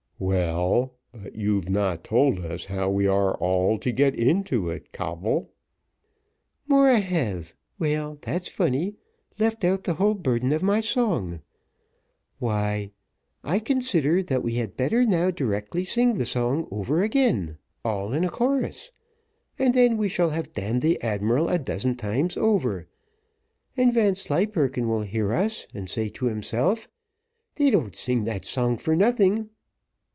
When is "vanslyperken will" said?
23.91-25.01